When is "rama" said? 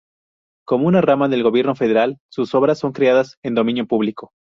1.01-1.29